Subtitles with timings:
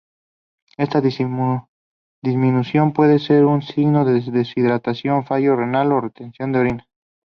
[0.77, 6.87] Esta disminución puede ser un signo de deshidratación, fallo renal o retención de orina.